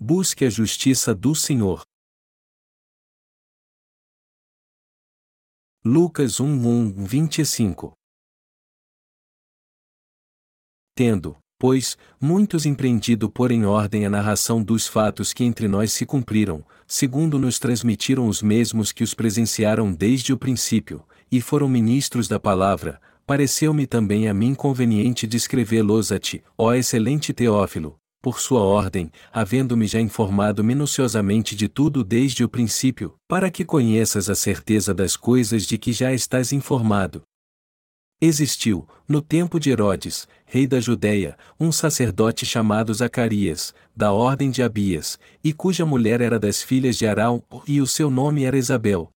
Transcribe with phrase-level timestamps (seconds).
[0.00, 1.82] Busque a justiça do Senhor.
[5.84, 7.92] Lucas 1, 1, 25
[10.94, 16.06] Tendo, pois, muitos empreendido pôr em ordem a narração dos fatos que entre nós se
[16.06, 22.28] cumpriram, segundo nos transmitiram os mesmos que os presenciaram desde o princípio, e foram ministros
[22.28, 28.60] da palavra, pareceu-me também a mim conveniente descrevê-los a ti, ó excelente Teófilo, por sua
[28.60, 34.92] ordem, havendo-me já informado minuciosamente de tudo desde o princípio, para que conheças a certeza
[34.92, 37.22] das coisas de que já estás informado.
[38.20, 44.60] Existiu, no tempo de Herodes, rei da Judéia, um sacerdote chamado Zacarias, da ordem de
[44.60, 49.08] Abias, e cuja mulher era das filhas de Arão, e o seu nome era Isabel.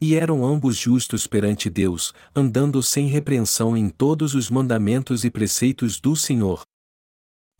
[0.00, 6.00] E eram ambos justos perante Deus, andando sem repreensão em todos os mandamentos e preceitos
[6.00, 6.62] do Senhor.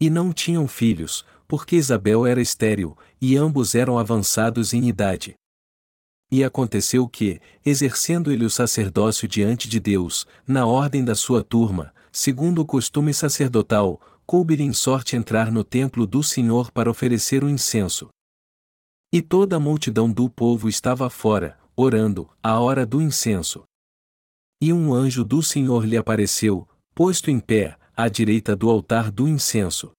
[0.00, 5.34] E não tinham filhos, porque Isabel era estéril, e ambos eram avançados em idade.
[6.32, 11.92] E aconteceu que, exercendo ele o sacerdócio diante de Deus, na ordem da sua turma,
[12.12, 17.48] segundo o costume sacerdotal, coube-lhe em sorte entrar no templo do Senhor para oferecer o
[17.48, 18.09] incenso.
[19.12, 23.64] E toda a multidão do povo estava fora, orando, à hora do incenso.
[24.62, 29.29] E um anjo do Senhor lhe apareceu, posto em pé, à direita do altar do
[29.29, 29.93] incenso.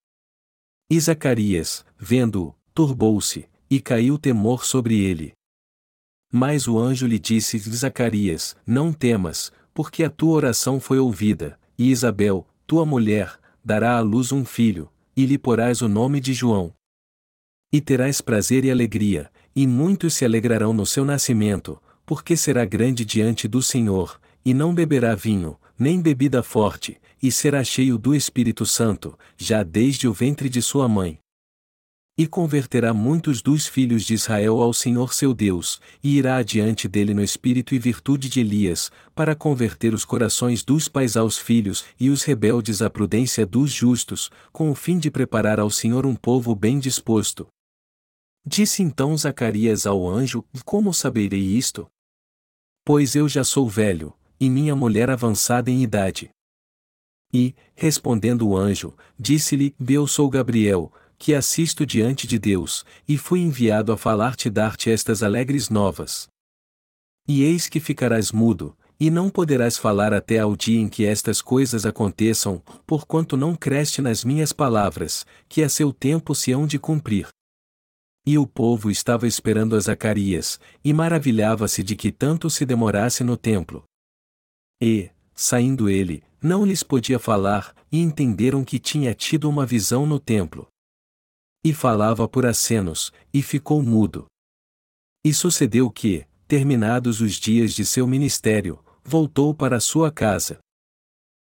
[0.89, 5.33] E Zacarias, vendo-o, turbou-se, e caiu temor sobre ele.
[6.31, 11.89] Mas o anjo lhe disse: Zacarias, não temas, porque a tua oração foi ouvida, e
[11.89, 16.73] Isabel, tua mulher, dará à luz um filho, e lhe porás o nome de João.
[17.71, 23.05] E terás prazer e alegria, e muitos se alegrarão no seu nascimento, porque será grande
[23.05, 28.67] diante do Senhor, e não beberá vinho, nem bebida forte, e será cheio do Espírito
[28.67, 31.17] Santo, já desde o ventre de sua mãe.
[32.15, 37.15] E converterá muitos dos filhos de Israel ao Senhor seu Deus, e irá adiante dele
[37.15, 42.11] no espírito e virtude de Elias, para converter os corações dos pais aos filhos e
[42.11, 46.53] os rebeldes à prudência dos justos, com o fim de preparar ao Senhor um povo
[46.53, 47.47] bem disposto.
[48.45, 51.87] Disse então Zacarias ao anjo: Como saberei isto?
[52.86, 56.31] Pois eu já sou velho, e minha mulher avançada em idade.
[57.31, 63.41] E, respondendo o anjo, disse-lhe: Eu sou Gabriel, que assisto diante de Deus, e fui
[63.41, 66.27] enviado a falar-te e dar-te estas alegres novas.
[67.27, 71.39] E eis que ficarás mudo, e não poderás falar até ao dia em que estas
[71.39, 76.79] coisas aconteçam, porquanto não creste nas minhas palavras, que a seu tempo se hão de
[76.79, 77.27] cumprir.
[78.25, 83.37] E o povo estava esperando a Zacarias, e maravilhava-se de que tanto se demorasse no
[83.37, 83.83] templo.
[84.81, 90.19] E, saindo ele, não lhes podia falar, e entenderam que tinha tido uma visão no
[90.19, 90.67] templo.
[91.64, 94.25] E falava por acenos, e ficou mudo.
[95.23, 100.58] E sucedeu que, terminados os dias de seu ministério, voltou para sua casa.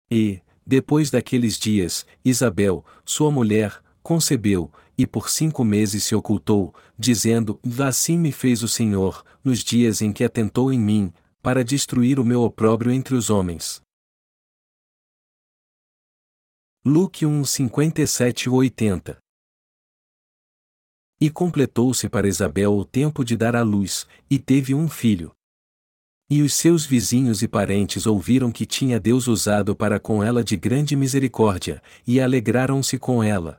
[0.09, 7.59] E, depois daqueles dias, Isabel, sua mulher, concebeu, e por cinco meses se ocultou, dizendo:
[7.85, 11.13] Assim me fez o Senhor, nos dias em que atentou em mim,
[11.45, 13.79] para destruir o meu opróbrio entre os homens.
[16.83, 19.19] Luke 1 57 80
[21.21, 25.31] E completou-se para Isabel o tempo de dar à luz, e teve um filho.
[26.27, 30.57] E os seus vizinhos e parentes ouviram que tinha Deus usado para com ela de
[30.57, 33.57] grande misericórdia, e alegraram-se com ela.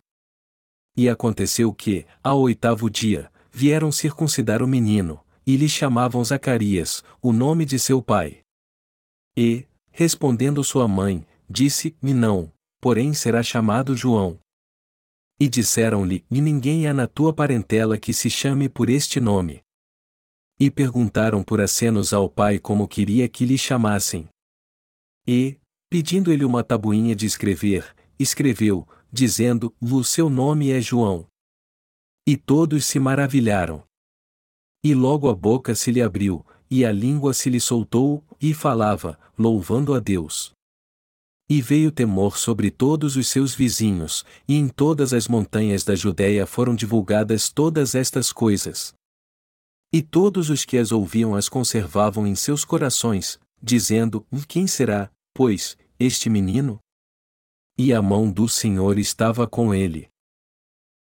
[0.97, 7.33] E aconteceu que, ao oitavo dia, vieram circuncidar o menino, e lhe chamavam Zacarias, o
[7.33, 8.41] nome de seu pai.
[9.37, 14.41] E, respondendo sua mãe, disse-me não, porém será chamado João.
[15.39, 19.63] E disseram-lhe: E ninguém há na tua parentela que se chame por este nome.
[20.59, 24.27] E perguntaram por acenos ao pai como queria que lhe chamassem.
[25.29, 25.59] E,
[25.91, 31.27] pedindo ele uma tabuinha de escrever, escreveu, dizendo: O seu nome é João.
[32.27, 33.86] E todos se maravilharam.
[34.87, 39.19] E logo a boca se lhe abriu, e a língua se lhe soltou, e falava,
[39.37, 40.53] louvando a Deus.
[41.51, 46.47] E veio temor sobre todos os seus vizinhos, e em todas as montanhas da Judéia
[46.47, 48.95] foram divulgadas todas estas coisas.
[49.93, 55.77] E todos os que as ouviam as conservavam em seus corações, dizendo: Quem será, pois,
[55.99, 56.79] este menino?
[57.77, 60.07] E a mão do Senhor estava com ele.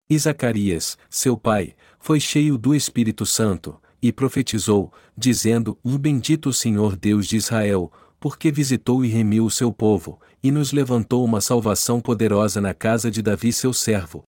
[0.09, 6.95] E Zacarias, seu pai, foi cheio do Espírito Santo, e profetizou, dizendo: O bendito Senhor
[6.95, 7.91] Deus de Israel,
[8.21, 13.11] porque visitou e remiu o seu povo, e nos levantou uma salvação poderosa na casa
[13.11, 14.23] de Davi seu servo.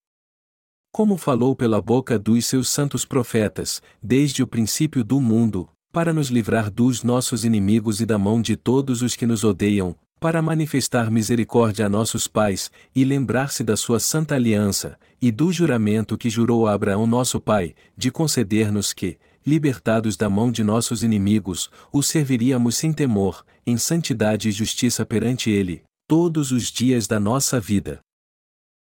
[0.90, 6.28] Como falou pela boca dos seus santos profetas, desde o princípio do mundo, para nos
[6.28, 11.10] livrar dos nossos inimigos e da mão de todos os que nos odeiam, para manifestar
[11.10, 16.66] misericórdia a nossos pais, e lembrar-se da sua santa aliança, e do juramento que jurou
[16.66, 22.76] a Abraão nosso pai, de conceder-nos que, libertados da mão de nossos inimigos, o serviríamos
[22.76, 28.00] sem temor, em santidade e justiça perante ele, todos os dias da nossa vida.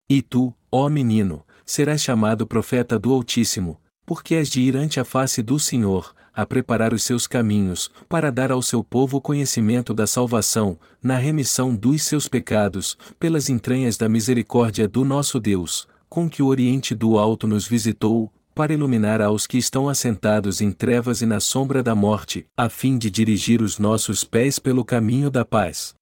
[0.10, 5.06] E tu, ó menino, serás chamado profeta do Altíssimo, porque és de ir ante a
[5.06, 10.08] face do Senhor, a preparar os seus caminhos, para dar ao seu povo conhecimento da
[10.08, 16.42] salvação, na remissão dos seus pecados, pelas entranhas da misericórdia do nosso Deus, com que
[16.42, 21.26] o Oriente do Alto nos visitou, para iluminar aos que estão assentados em trevas e
[21.26, 25.96] na sombra da morte, a fim de dirigir os nossos pés pelo caminho da paz.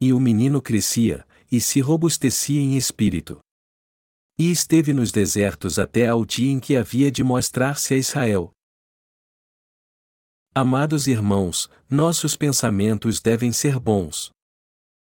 [0.00, 3.38] E o menino crescia, e se robustecia em espírito.
[4.38, 8.50] E esteve nos desertos até ao dia em que havia de mostrar-se a Israel.
[10.52, 14.32] Amados irmãos, nossos pensamentos devem ser bons.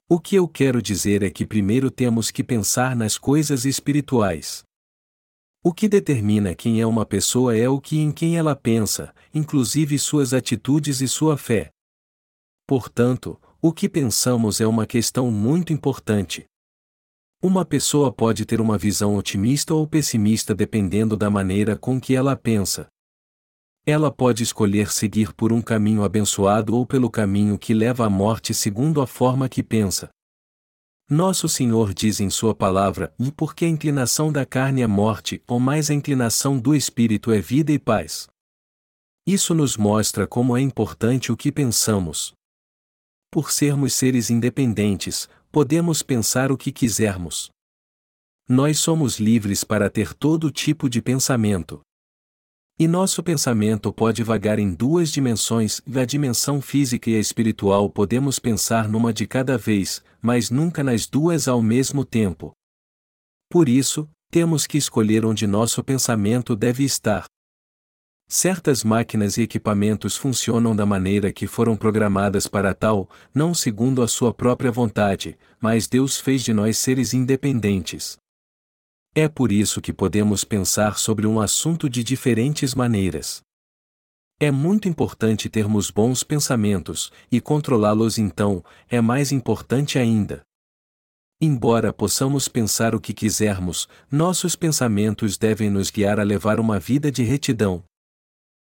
[0.09, 4.65] O que eu quero dizer é que primeiro temos que pensar nas coisas espirituais.
[5.63, 10.01] O que determina quem é uma pessoa é o que em quem ela pensa, inclusive
[10.01, 11.71] suas atitudes e sua fé.
[12.67, 16.45] Portanto, o que pensamos é uma questão muito importante.
[17.41, 22.35] Uma pessoa pode ter uma visão otimista ou pessimista dependendo da maneira com que ela
[22.35, 22.89] pensa.
[23.87, 28.53] Ela pode escolher seguir por um caminho abençoado ou pelo caminho que leva à morte
[28.53, 30.11] segundo a forma que pensa.
[31.09, 35.59] Nosso Senhor diz em Sua palavra: E porque a inclinação da carne é morte, ou
[35.59, 38.29] mais a inclinação do espírito é vida e paz.
[39.27, 42.33] Isso nos mostra como é importante o que pensamos.
[43.31, 47.51] Por sermos seres independentes, podemos pensar o que quisermos.
[48.49, 51.81] Nós somos livres para ter todo tipo de pensamento.
[52.81, 58.39] E nosso pensamento pode vagar em duas dimensões, a dimensão física e a espiritual podemos
[58.39, 62.53] pensar numa de cada vez, mas nunca nas duas ao mesmo tempo.
[63.51, 67.27] Por isso, temos que escolher onde nosso pensamento deve estar.
[68.27, 74.09] Certas máquinas e equipamentos funcionam da maneira que foram programadas para tal, não segundo a
[74.09, 78.17] sua própria vontade, mas Deus fez de nós seres independentes.
[79.15, 83.43] É por isso que podemos pensar sobre um assunto de diferentes maneiras.
[84.39, 90.43] É muito importante termos bons pensamentos, e controlá-los então, é mais importante ainda.
[91.41, 97.11] Embora possamos pensar o que quisermos, nossos pensamentos devem nos guiar a levar uma vida
[97.11, 97.83] de retidão,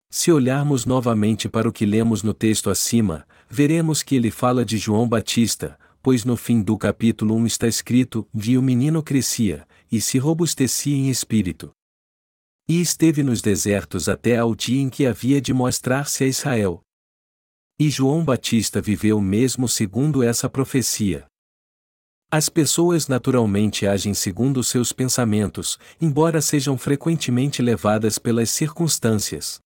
[0.10, 4.78] se olharmos novamente para o que lemos no texto acima, veremos que ele fala de
[4.78, 10.00] João Batista, pois no fim do capítulo 1 está escrito: Vi o menino crescia, e
[10.00, 11.70] se robustecia em espírito.
[12.66, 16.82] E esteve nos desertos até ao dia em que havia de mostrar-se a Israel.
[17.78, 21.26] E João Batista viveu mesmo segundo essa profecia.
[22.32, 29.60] As pessoas naturalmente agem segundo seus pensamentos, embora sejam frequentemente levadas pelas circunstâncias.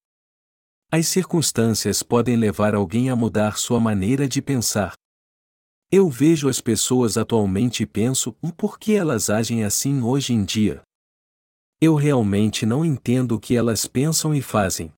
[0.91, 4.95] As circunstâncias podem levar alguém a mudar sua maneira de pensar.
[5.93, 10.81] Eu vejo as pessoas atualmente e penso o porquê elas agem assim hoje em dia.
[11.81, 14.93] Eu realmente não entendo o que elas pensam e fazem.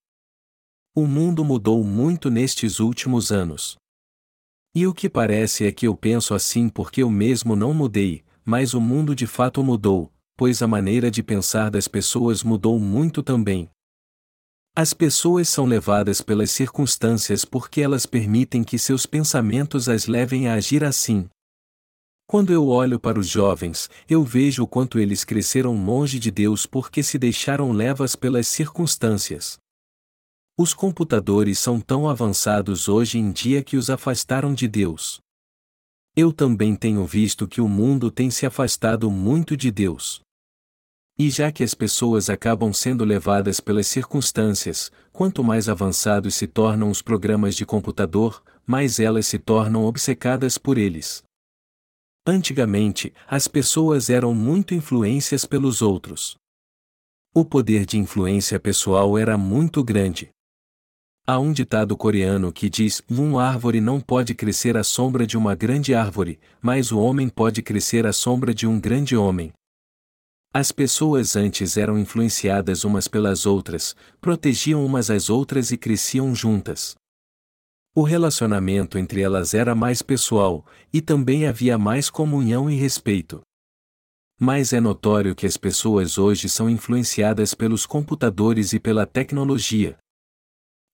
[0.95, 3.75] O mundo mudou muito nestes últimos anos.
[4.75, 8.75] E o que parece é que eu penso assim porque eu mesmo não mudei, mas
[8.75, 13.67] o mundo de fato mudou, pois a maneira de pensar das pessoas mudou muito também.
[14.75, 20.55] As pessoas são levadas pelas circunstâncias porque elas permitem que seus pensamentos as levem a
[20.55, 21.29] agir assim.
[22.25, 26.65] Quando eu olho para os jovens, eu vejo o quanto eles cresceram longe de Deus
[26.65, 29.59] porque se deixaram levas pelas circunstâncias.
[30.57, 35.19] Os computadores são tão avançados hoje em dia que os afastaram de Deus.
[36.15, 40.22] Eu também tenho visto que o mundo tem se afastado muito de Deus.
[41.17, 46.89] E já que as pessoas acabam sendo levadas pelas circunstâncias, quanto mais avançados se tornam
[46.89, 51.24] os programas de computador, mais elas se tornam obcecadas por eles.
[52.25, 56.36] Antigamente, as pessoas eram muito influências pelos outros.
[57.36, 60.29] O poder de influência pessoal era muito grande.
[61.27, 65.53] Há um ditado coreano que diz: uma árvore não pode crescer à sombra de uma
[65.53, 69.53] grande árvore, mas o homem pode crescer à sombra de um grande homem.
[70.55, 76.93] As pessoas antes eram influenciadas umas pelas outras, protegiam umas às outras e cresciam juntas.
[77.95, 83.41] O relacionamento entre elas era mais pessoal, e também havia mais comunhão e respeito.
[84.39, 89.98] Mas é notório que as pessoas hoje são influenciadas pelos computadores e pela tecnologia.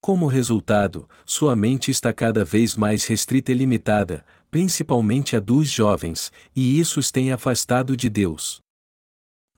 [0.01, 6.31] Como resultado, sua mente está cada vez mais restrita e limitada, principalmente a dos jovens,
[6.55, 8.61] e isso os tem afastado de Deus.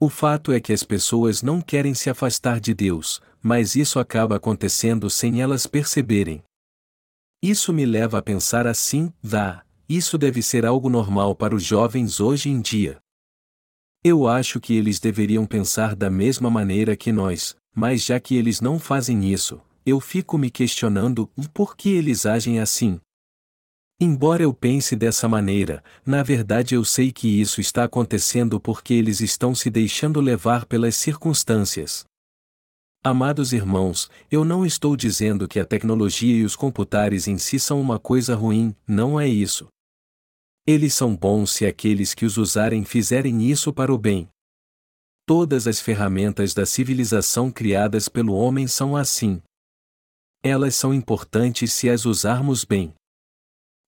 [0.02, 4.34] O fato é que as pessoas não querem se afastar de Deus, mas isso acaba
[4.34, 6.42] acontecendo sem elas perceberem.
[7.40, 12.18] Isso me leva a pensar assim: vá, isso deve ser algo normal para os jovens
[12.18, 12.98] hoje em dia.
[14.02, 18.60] Eu acho que eles deveriam pensar da mesma maneira que nós, mas já que eles
[18.60, 23.00] não fazem isso, eu fico me questionando por que eles agem assim.
[24.04, 29.20] Embora eu pense dessa maneira, na verdade eu sei que isso está acontecendo porque eles
[29.20, 32.04] estão se deixando levar pelas circunstâncias.
[33.04, 37.80] Amados irmãos, eu não estou dizendo que a tecnologia e os computares em si são
[37.80, 39.68] uma coisa ruim, não é isso.
[40.66, 44.28] Eles são bons se aqueles que os usarem fizerem isso para o bem.
[45.24, 49.40] Todas as ferramentas da civilização criadas pelo homem são assim.
[50.42, 52.92] Elas são importantes se as usarmos bem.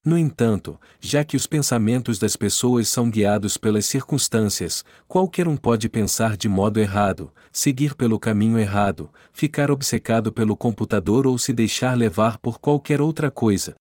[0.04, 5.88] No entanto, já que os pensamentos das pessoas são guiados pelas circunstâncias, qualquer um pode
[5.88, 11.96] pensar de modo errado, seguir pelo caminho errado, ficar obcecado pelo computador ou se deixar
[11.96, 13.74] levar por qualquer outra coisa.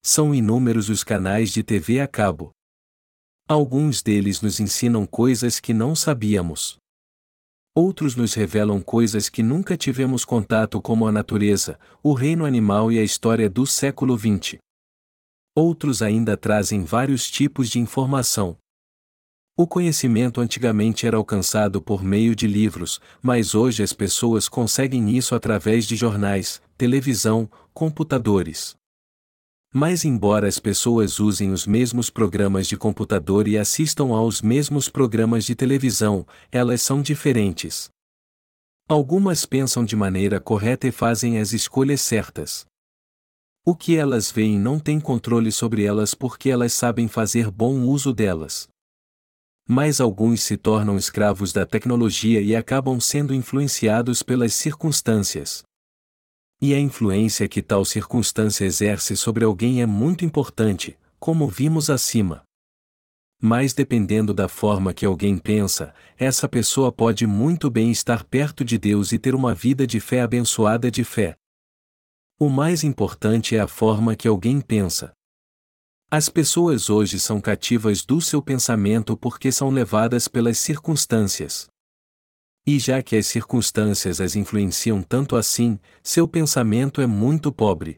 [0.00, 2.52] São inúmeros os canais de TV a cabo.
[3.48, 6.76] Alguns deles nos ensinam coisas que não sabíamos.
[7.74, 12.98] Outros nos revelam coisas que nunca tivemos contato, como a natureza, o reino animal e
[13.00, 14.58] a história do século XX.
[15.58, 18.58] Outros ainda trazem vários tipos de informação.
[19.56, 25.34] O conhecimento antigamente era alcançado por meio de livros, mas hoje as pessoas conseguem isso
[25.34, 28.76] através de jornais, televisão, computadores.
[29.72, 35.46] Mas, embora as pessoas usem os mesmos programas de computador e assistam aos mesmos programas
[35.46, 37.88] de televisão, elas são diferentes.
[38.86, 42.66] Algumas pensam de maneira correta e fazem as escolhas certas.
[43.68, 48.12] O que elas veem não tem controle sobre elas porque elas sabem fazer bom uso
[48.12, 48.68] delas.
[49.68, 55.64] Mas alguns se tornam escravos da tecnologia e acabam sendo influenciados pelas circunstâncias.
[56.62, 62.44] E a influência que tal circunstância exerce sobre alguém é muito importante, como vimos acima.
[63.42, 68.78] Mas dependendo da forma que alguém pensa, essa pessoa pode muito bem estar perto de
[68.78, 71.36] Deus e ter uma vida de fé abençoada de fé.
[72.38, 75.10] O mais importante é a forma que alguém pensa.
[76.10, 81.66] As pessoas hoje são cativas do seu pensamento porque são levadas pelas circunstâncias.
[82.66, 87.96] E já que as circunstâncias as influenciam tanto assim, seu pensamento é muito pobre.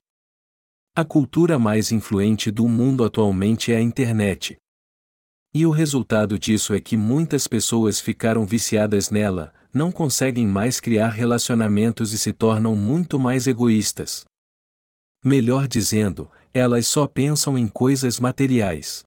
[0.94, 4.56] A cultura mais influente do mundo atualmente é a internet.
[5.52, 11.08] E o resultado disso é que muitas pessoas ficaram viciadas nela, não conseguem mais criar
[11.08, 14.27] relacionamentos e se tornam muito mais egoístas.
[15.24, 19.02] Melhor dizendo, elas só pensam em coisas materiais.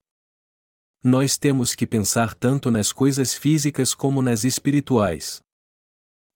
[1.02, 5.40] Nós temos que pensar tanto nas coisas físicas como nas espirituais.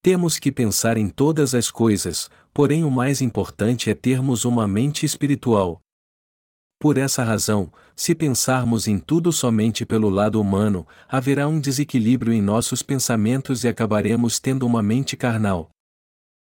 [0.03, 5.05] Temos que pensar em todas as coisas, porém o mais importante é termos uma mente
[5.05, 5.81] espiritual.
[6.79, 12.41] Por essa razão, se pensarmos em tudo somente pelo lado humano, haverá um desequilíbrio em
[12.41, 15.71] nossos pensamentos e acabaremos tendo uma mente carnal.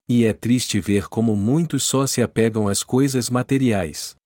[0.09, 4.17] E é triste ver como muitos só se apegam às coisas materiais.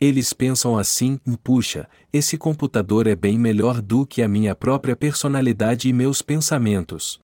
[0.00, 5.88] Eles pensam assim: puxa, esse computador é bem melhor do que a minha própria personalidade
[5.88, 7.18] e meus pensamentos.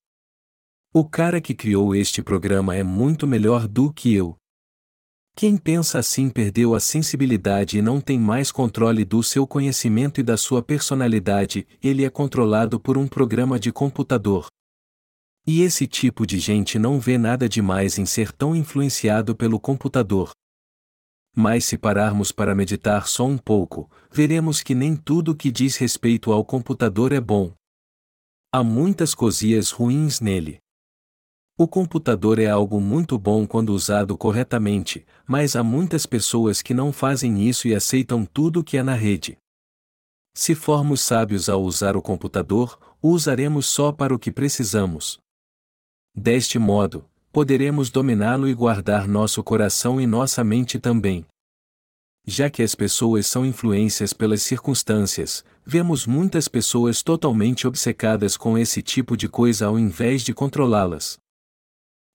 [0.92, 4.36] O cara que criou este programa é muito melhor do que eu.
[5.36, 10.24] Quem pensa assim perdeu a sensibilidade e não tem mais controle do seu conhecimento e
[10.24, 14.48] da sua personalidade, ele é controlado por um programa de computador.
[15.46, 20.32] E esse tipo de gente não vê nada demais em ser tão influenciado pelo computador.
[21.34, 26.32] Mas se pararmos para meditar só um pouco, veremos que nem tudo que diz respeito
[26.32, 27.52] ao computador é bom.
[28.52, 30.58] Há muitas coisias ruins nele.
[31.56, 36.92] O computador é algo muito bom quando usado corretamente, mas há muitas pessoas que não
[36.92, 39.36] fazem isso e aceitam tudo que é na rede.
[40.34, 45.20] Se formos sábios ao usar o computador, o usaremos só para o que precisamos.
[46.14, 51.24] Deste modo, poderemos dominá-lo e guardar nosso coração e nossa mente também.
[52.26, 58.82] Já que as pessoas são influências pelas circunstâncias, vemos muitas pessoas totalmente obcecadas com esse
[58.82, 61.18] tipo de coisa ao invés de controlá-las.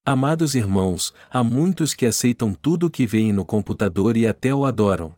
[0.05, 4.63] Amados irmãos, há muitos que aceitam tudo o que veem no computador e até o
[4.63, 5.15] adoram.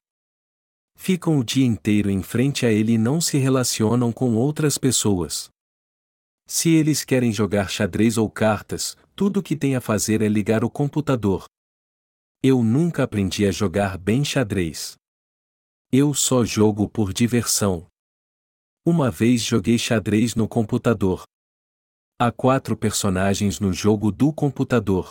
[0.95, 5.49] Ficam o dia inteiro em frente a ele e não se relacionam com outras pessoas.
[6.49, 10.63] Se eles querem jogar xadrez ou cartas, tudo o que tem a fazer é ligar
[10.63, 11.43] o computador.
[12.41, 14.95] Eu nunca aprendi a jogar bem xadrez.
[15.91, 17.85] Eu só jogo por diversão.
[18.85, 21.23] Uma vez joguei xadrez no computador.
[22.17, 25.09] Há quatro personagens no jogo do computador.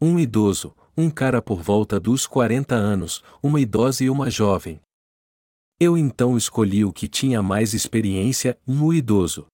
[0.00, 4.80] Um idoso, um cara por volta dos 40 anos, uma idosa e uma jovem.
[5.78, 9.49] Eu então escolhi o que tinha mais experiência, um idoso.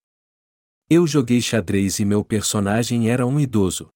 [0.88, 3.88] Eu joguei xadrez e meu personagem era um idoso.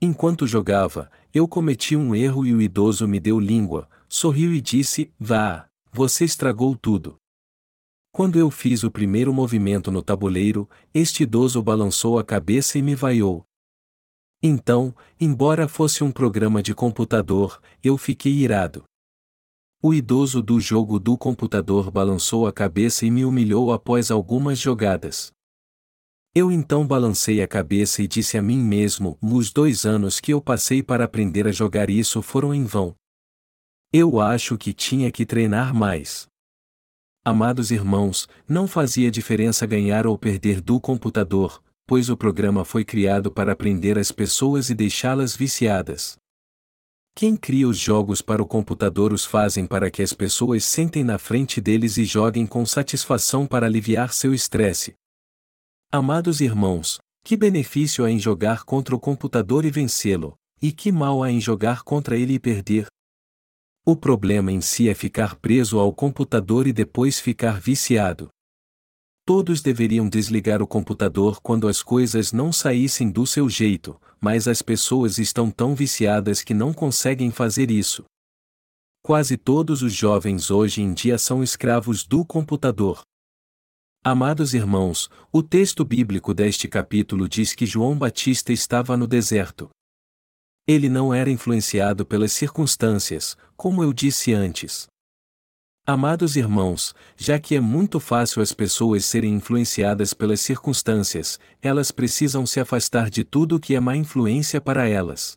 [0.00, 5.12] Enquanto jogava, eu cometi um erro e o idoso me deu língua, sorriu e disse:
[5.16, 7.18] Vá, você estragou tudo.
[8.10, 12.96] Quando eu fiz o primeiro movimento no tabuleiro, este idoso balançou a cabeça e me
[12.96, 13.44] vaiou.
[14.42, 18.82] Então, embora fosse um programa de computador, eu fiquei irado.
[19.80, 25.32] O idoso do jogo do computador balançou a cabeça e me humilhou após algumas jogadas.
[26.34, 30.40] Eu então balancei a cabeça e disse a mim mesmo: os dois anos que eu
[30.40, 32.94] passei para aprender a jogar isso foram em vão.
[33.92, 36.26] Eu acho que tinha que treinar mais.
[37.22, 43.30] Amados irmãos, não fazia diferença ganhar ou perder do computador, pois o programa foi criado
[43.30, 46.16] para aprender as pessoas e deixá-las viciadas.
[47.14, 51.18] Quem cria os jogos para o computador os fazem para que as pessoas sentem na
[51.18, 54.94] frente deles e joguem com satisfação para aliviar seu estresse.
[55.94, 61.22] Amados irmãos, que benefício há em jogar contra o computador e vencê-lo, e que mal
[61.22, 62.86] há em jogar contra ele e perder?
[63.84, 68.30] O problema em si é ficar preso ao computador e depois ficar viciado.
[69.26, 74.62] Todos deveriam desligar o computador quando as coisas não saíssem do seu jeito, mas as
[74.62, 78.02] pessoas estão tão viciadas que não conseguem fazer isso.
[79.02, 83.02] Quase todos os jovens hoje em dia são escravos do computador.
[84.04, 89.70] Amados irmãos, o texto bíblico deste capítulo diz que João Batista estava no deserto.
[90.66, 94.88] Ele não era influenciado pelas circunstâncias, como eu disse antes.
[95.86, 102.44] Amados irmãos, já que é muito fácil as pessoas serem influenciadas pelas circunstâncias, elas precisam
[102.44, 105.36] se afastar de tudo que é má influência para elas.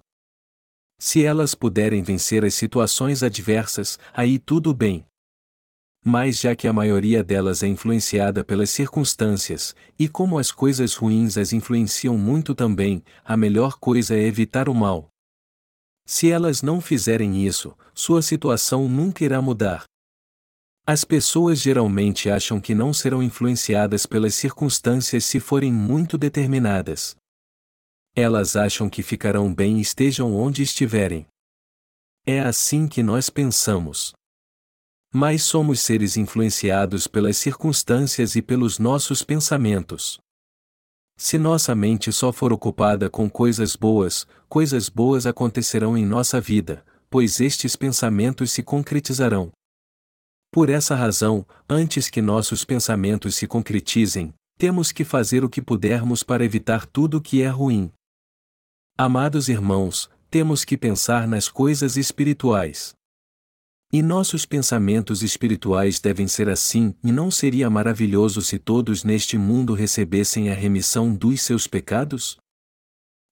[1.00, 5.06] Se elas puderem vencer as situações adversas, aí tudo bem.
[6.08, 11.36] Mas já que a maioria delas é influenciada pelas circunstâncias, e como as coisas ruins
[11.36, 15.10] as influenciam muito também, a melhor coisa é evitar o mal.
[16.06, 19.84] Se elas não fizerem isso, sua situação nunca irá mudar.
[20.86, 27.16] As pessoas geralmente acham que não serão influenciadas pelas circunstâncias se forem muito determinadas.
[28.16, 31.26] Elas acham que ficarão bem estejam onde estiverem.
[32.24, 34.14] É assim que nós pensamos.
[35.18, 40.20] Mas somos seres influenciados pelas circunstâncias e pelos nossos pensamentos.
[41.16, 46.86] Se nossa mente só for ocupada com coisas boas, coisas boas acontecerão em nossa vida,
[47.10, 49.54] pois estes pensamentos se concretizarão.
[50.52, 56.24] Por essa razão, antes que nossos pensamentos se concretizem, temos que fazer o que pudermos
[56.24, 57.90] para evitar tudo o que é ruim.
[58.98, 62.94] Amados irmãos, temos que pensar nas coisas espirituais.
[63.96, 69.74] E nossos pensamentos espirituais devem ser assim, e não seria maravilhoso se todos neste mundo
[69.74, 72.36] recebessem a remissão dos seus pecados?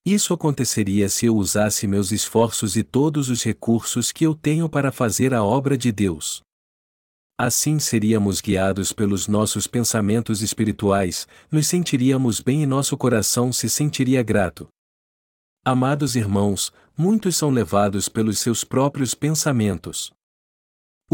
[0.05, 4.89] Isso aconteceria se eu usasse meus esforços e todos os recursos que eu tenho para
[4.89, 6.41] fazer a obra de Deus.
[7.37, 14.23] Assim seríamos guiados pelos nossos pensamentos espirituais, nos sentiríamos bem e nosso coração se sentiria
[14.23, 14.69] grato.
[15.65, 20.13] Amados irmãos, muitos são levados pelos seus próprios pensamentos.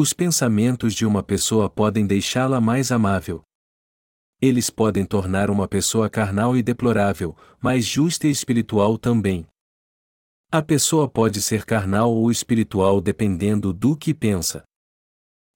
[0.01, 3.41] Os pensamentos de uma pessoa podem deixá-la mais amável.
[4.41, 9.45] Eles podem tornar uma pessoa carnal e deplorável, mas justa e espiritual também.
[10.49, 14.63] A pessoa pode ser carnal ou espiritual dependendo do que pensa.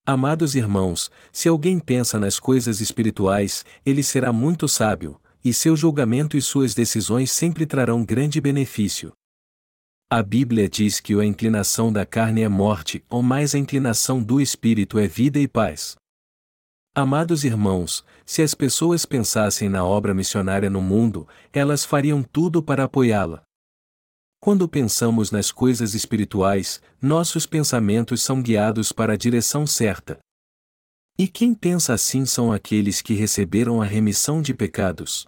[0.06, 6.36] Amados irmãos, se alguém pensa nas coisas espirituais, ele será muito sábio, e seu julgamento
[6.36, 9.14] e suas decisões sempre trarão grande benefício.
[10.16, 14.40] A Bíblia diz que a inclinação da carne é morte, ou mais a inclinação do
[14.40, 15.96] espírito é vida e paz.
[16.94, 22.84] Amados irmãos, se as pessoas pensassem na obra missionária no mundo, elas fariam tudo para
[22.84, 23.42] apoiá-la.
[24.40, 30.20] Quando pensamos nas coisas espirituais, nossos pensamentos são guiados para a direção certa.
[31.18, 35.26] E quem pensa assim são aqueles que receberam a remissão de pecados.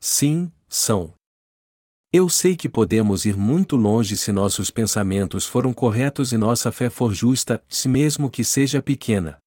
[0.00, 1.12] Sim, são.
[2.12, 6.90] Eu sei que podemos ir muito longe se nossos pensamentos foram corretos e nossa fé
[6.90, 9.38] for justa, se mesmo que seja pequena.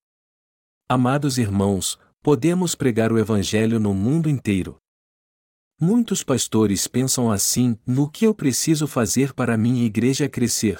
[0.87, 4.77] Amados irmãos, podemos pregar o Evangelho no mundo inteiro.
[5.77, 10.77] Muitos pastores pensam assim: no que eu preciso fazer para minha igreja crescer?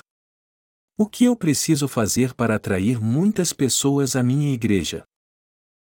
[0.98, 5.04] O que eu preciso fazer para atrair muitas pessoas à minha igreja?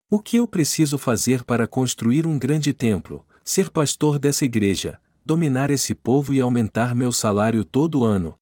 [0.09, 5.01] O que eu preciso fazer para construir um grande templo, ser pastor dessa igreja,
[5.31, 8.35] dominar esse povo e aumentar meu salário todo ano?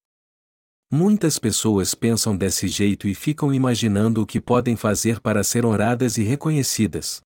[0.90, 6.16] Muitas pessoas pensam desse jeito e ficam imaginando o que podem fazer para ser honradas
[6.16, 7.20] e reconhecidas.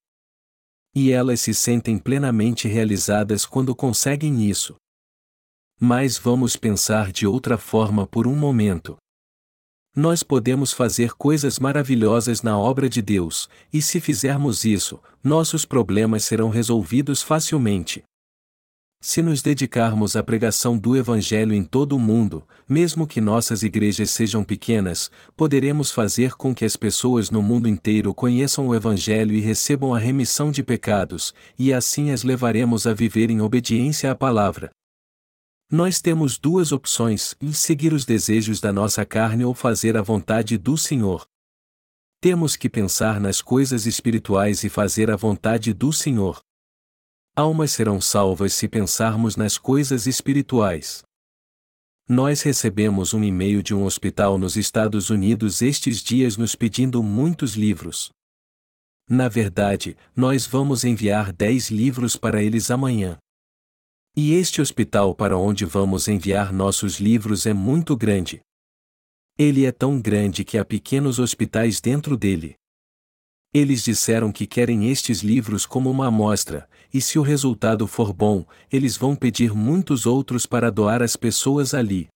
[0.93, 4.75] E elas se sentem plenamente realizadas quando conseguem isso.
[5.79, 8.97] Mas vamos pensar de outra forma por um momento.
[9.95, 16.25] Nós podemos fazer coisas maravilhosas na obra de Deus, e se fizermos isso, nossos problemas
[16.25, 18.03] serão resolvidos facilmente.
[19.05, 24.13] Se nos dedicarmos à pregação do Evangelho em todo o mundo, mesmo que nossas igrejas
[24.13, 29.41] sejam pequenas, poderemos fazer com que as pessoas no mundo inteiro conheçam o Evangelho e
[29.41, 34.71] recebam a remissão de pecados, e assim as levaremos a viver em obediência à palavra.
[35.69, 40.79] Nós temos duas opções: seguir os desejos da nossa carne ou fazer a vontade do
[40.79, 41.27] Senhor.
[42.21, 46.41] Temos que pensar nas coisas espirituais e fazer a vontade do Senhor.
[47.35, 51.03] Almas serão salvas se pensarmos nas coisas espirituais.
[52.07, 57.55] Nós recebemos um e-mail de um hospital nos Estados Unidos estes dias nos pedindo muitos
[57.55, 58.11] livros.
[59.09, 63.17] Na verdade, nós vamos enviar 10 livros para eles amanhã.
[64.15, 68.43] E este hospital para onde vamos enviar nossos livros é muito grande.
[69.39, 72.57] Ele é tão grande que há pequenos hospitais dentro dele.
[73.55, 78.45] Eles disseram que querem estes livros como uma amostra, e se o resultado for bom,
[78.71, 82.09] eles vão pedir muitos outros para doar às pessoas ali.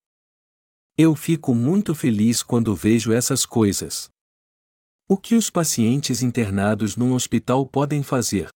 [0.97, 4.09] Eu fico muito feliz quando vejo essas coisas.
[5.07, 8.49] O que os pacientes internados num hospital podem fazer?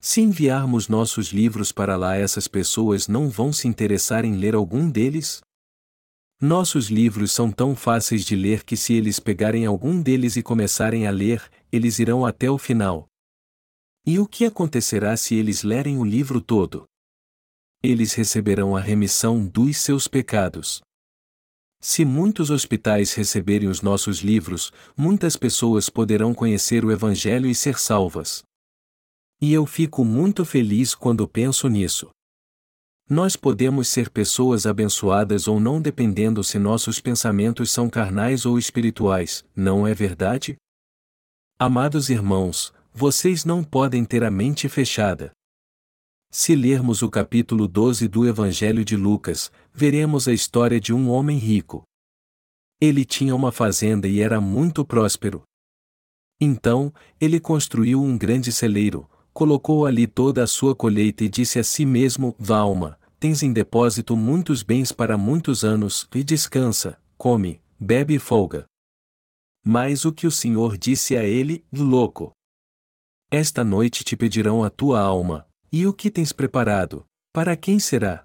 [0.00, 4.88] Se enviarmos nossos livros para lá, essas pessoas não vão se interessar em ler algum
[4.88, 5.40] deles?
[6.40, 11.06] Nossos livros são tão fáceis de ler que se eles pegarem algum deles e começarem
[11.06, 13.09] a ler, eles irão até o final.
[14.06, 16.84] E o que acontecerá se eles lerem o livro todo?
[17.82, 20.80] Eles receberão a remissão dos seus pecados.
[21.80, 27.78] Se muitos hospitais receberem os nossos livros, muitas pessoas poderão conhecer o Evangelho e ser
[27.78, 28.42] salvas.
[29.40, 32.10] E eu fico muito feliz quando penso nisso.
[33.08, 39.44] Nós podemos ser pessoas abençoadas ou não dependendo se nossos pensamentos são carnais ou espirituais,
[39.56, 40.56] não é verdade?
[41.58, 45.32] Amados irmãos, vocês não podem ter a mente fechada.
[46.30, 51.38] Se lermos o capítulo 12 do Evangelho de Lucas, veremos a história de um homem
[51.38, 51.82] rico.
[52.80, 55.42] Ele tinha uma fazenda e era muito próspero.
[56.40, 61.64] Então, ele construiu um grande celeiro, colocou ali toda a sua colheita e disse a
[61.64, 68.14] si mesmo: Valma, tens em depósito muitos bens para muitos anos, e descansa, come, bebe
[68.14, 68.64] e folga.
[69.64, 72.32] Mas o que o Senhor disse a ele, louco?
[73.32, 77.04] Esta noite te pedirão a tua alma, e o que tens preparado?
[77.32, 78.24] Para quem será?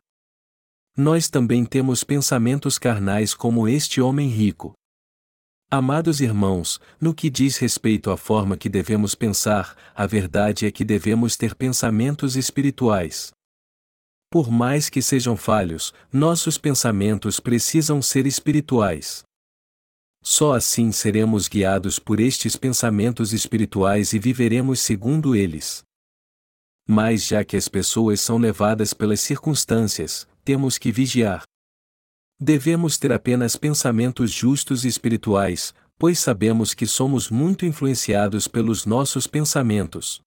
[0.97, 4.73] Nós também temos pensamentos carnais como este homem rico.
[5.69, 10.83] Amados irmãos, no que diz respeito à forma que devemos pensar, a verdade é que
[10.83, 13.31] devemos ter pensamentos espirituais.
[14.31, 19.23] Por mais que sejam falhos, nossos pensamentos precisam ser espirituais.
[20.27, 25.83] Só assim seremos guiados por estes pensamentos espirituais e viveremos segundo eles.
[26.87, 31.43] Mas já que as pessoas são levadas pelas circunstâncias, temos que vigiar.
[32.39, 39.27] Devemos ter apenas pensamentos justos e espirituais, pois sabemos que somos muito influenciados pelos nossos
[39.27, 40.21] pensamentos.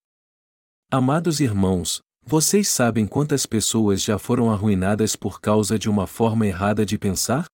[0.93, 6.87] Amados irmãos, vocês sabem quantas pessoas já foram arruinadas por causa de uma forma errada
[6.87, 7.47] de pensar?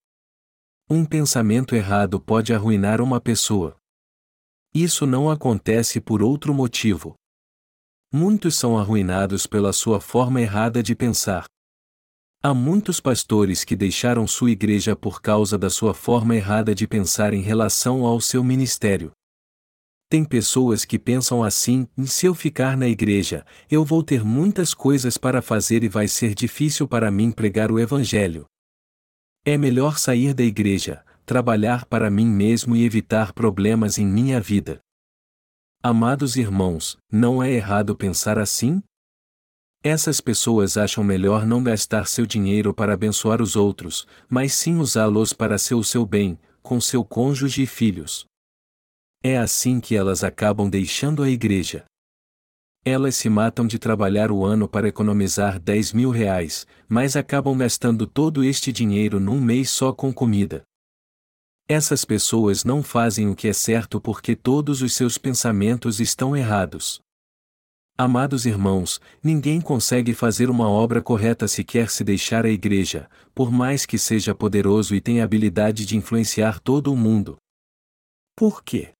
[0.88, 3.74] Um pensamento errado pode arruinar uma pessoa.
[4.74, 7.14] Isso não acontece por outro motivo.
[8.12, 11.46] Muitos são arruinados pela sua forma errada de pensar.
[12.42, 17.32] Há muitos pastores que deixaram sua igreja por causa da sua forma errada de pensar
[17.32, 19.10] em relação ao seu ministério.
[20.10, 25.16] Tem pessoas que pensam assim: se eu ficar na igreja, eu vou ter muitas coisas
[25.16, 28.44] para fazer e vai ser difícil para mim pregar o Evangelho.
[29.46, 34.80] É melhor sair da igreja, trabalhar para mim mesmo e evitar problemas em minha vida.
[35.82, 38.82] Amados irmãos, não é errado pensar assim?
[39.82, 45.34] Essas pessoas acham melhor não gastar seu dinheiro para abençoar os outros, mas sim usá-los
[45.34, 48.24] para seu seu bem, com seu cônjuge e filhos.
[49.22, 51.84] É assim que elas acabam deixando a igreja.
[52.86, 58.06] Elas se matam de trabalhar o ano para economizar 10 mil reais, mas acabam gastando
[58.06, 60.62] todo este dinheiro num mês só com comida.
[61.66, 67.00] Essas pessoas não fazem o que é certo porque todos os seus pensamentos estão errados.
[67.96, 73.50] Amados irmãos, ninguém consegue fazer uma obra correta se quer se deixar a igreja, por
[73.50, 77.38] mais que seja poderoso e tenha habilidade de influenciar todo o mundo.
[78.36, 78.92] Por quê?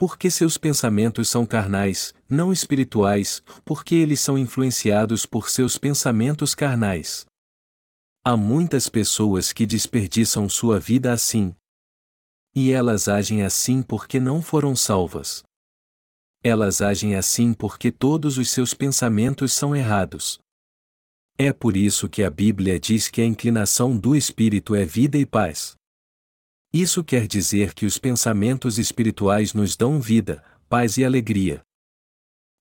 [0.00, 7.26] Porque seus pensamentos são carnais, não espirituais, porque eles são influenciados por seus pensamentos carnais.
[8.24, 11.54] Há muitas pessoas que desperdiçam sua vida assim.
[12.54, 15.42] E elas agem assim porque não foram salvas.
[16.42, 20.40] Elas agem assim porque todos os seus pensamentos são errados.
[21.36, 25.26] É por isso que a Bíblia diz que a inclinação do espírito é vida e
[25.26, 25.76] paz.
[26.72, 31.62] Isso quer dizer que os pensamentos espirituais nos dão vida, paz e alegria.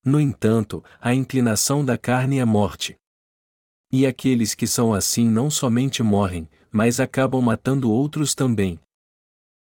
[0.03, 2.95] No entanto, a inclinação da carne é morte.
[3.91, 8.79] E aqueles que são assim não somente morrem, mas acabam matando outros também.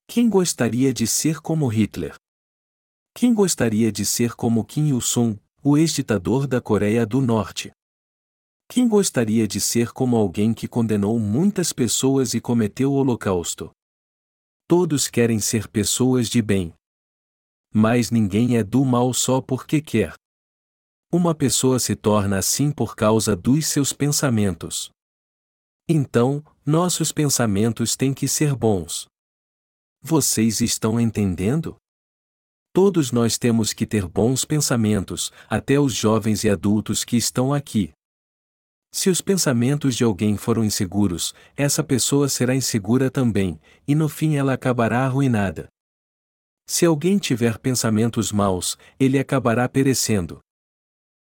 [0.07, 2.15] Quem gostaria de ser como Hitler?
[3.15, 7.73] Quem gostaria de ser como Kim Il-sung, o ex-ditador da Coreia do Norte?
[8.69, 13.71] Quem gostaria de ser como alguém que condenou muitas pessoas e cometeu o Holocausto?
[14.69, 16.75] Todos querem ser pessoas de bem.
[17.73, 20.15] Mas ninguém é do mal só porque quer.
[21.13, 24.91] Uma pessoa se torna assim por causa dos seus pensamentos.
[25.89, 29.07] Então, nossos pensamentos têm que ser bons.
[30.03, 31.77] Vocês estão entendendo?
[32.73, 37.93] Todos nós temos que ter bons pensamentos, até os jovens e adultos que estão aqui.
[38.97, 44.37] Se os pensamentos de alguém foram inseguros, essa pessoa será insegura também, e no fim
[44.37, 45.69] ela acabará arruinada.
[46.67, 50.41] Se alguém tiver pensamentos maus, ele acabará perecendo.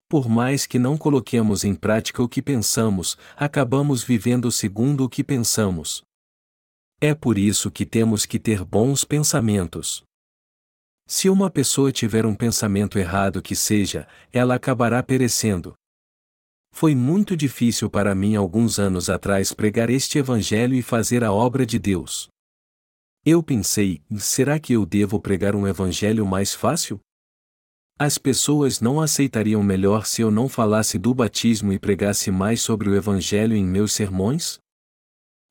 [0.09, 5.22] Por mais que não coloquemos em prática o que pensamos, acabamos vivendo segundo o que
[5.22, 6.02] pensamos.
[6.98, 10.02] É por isso que temos que ter bons pensamentos.
[11.07, 15.74] Se uma pessoa tiver um pensamento errado que seja, ela acabará perecendo.
[16.81, 21.67] Foi muito difícil para mim alguns anos atrás pregar este evangelho e fazer a obra
[21.67, 22.29] de Deus.
[23.27, 27.01] Eu pensei, será que eu devo pregar um evangelho mais fácil?
[27.99, 32.88] As pessoas não aceitariam melhor se eu não falasse do batismo e pregasse mais sobre
[32.88, 34.61] o evangelho em meus sermões?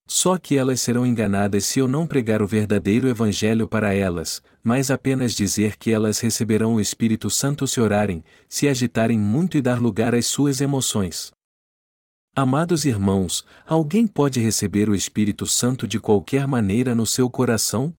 [0.08, 4.90] Só que elas serão enganadas se eu não pregar o verdadeiro Evangelho para elas, mas
[4.90, 9.82] apenas dizer que elas receberão o Espírito Santo se orarem, se agitarem muito e dar
[9.82, 11.34] lugar às suas emoções.
[12.34, 17.94] Amados irmãos, alguém pode receber o Espírito Santo de qualquer maneira no seu coração?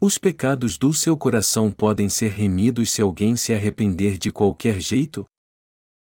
[0.00, 5.24] Os pecados do seu coração podem ser remidos se alguém se arrepender de qualquer jeito?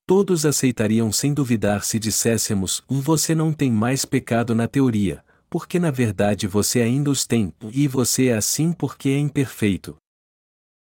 [0.08, 5.90] Todos aceitariam sem duvidar se disséssemos: você não tem mais pecado na teoria, porque na
[5.90, 9.98] verdade você ainda os tem, e você é assim porque é imperfeito.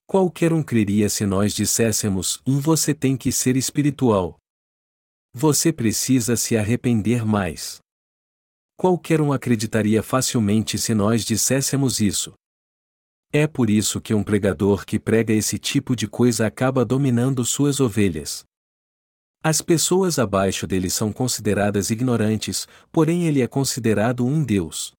[0.08, 4.38] Qualquer um creria se nós disséssemos: você tem que ser espiritual.
[5.32, 7.78] Você precisa se arrepender mais.
[8.76, 12.32] Qualquer um acreditaria facilmente se nós disséssemos isso.
[13.32, 17.78] É por isso que um pregador que prega esse tipo de coisa acaba dominando suas
[17.78, 18.44] ovelhas.
[19.44, 24.92] As pessoas abaixo dele são consideradas ignorantes, porém ele é considerado um Deus.